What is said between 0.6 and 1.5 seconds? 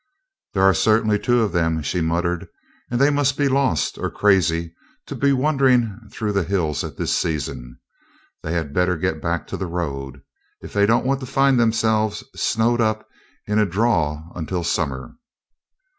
are certainly two